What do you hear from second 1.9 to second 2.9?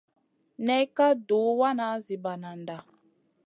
zi banada.